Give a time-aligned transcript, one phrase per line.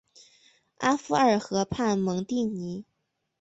[0.79, 2.85] 阿夫尔河畔蒙蒂尼。